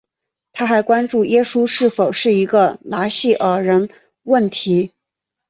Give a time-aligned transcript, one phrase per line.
[0.51, 3.87] 它还关注耶稣是否是一个拿细耳人
[4.23, 4.93] 问题。